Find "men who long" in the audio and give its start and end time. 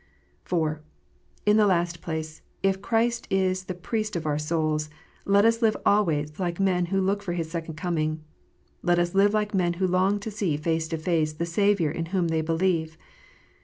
9.53-10.19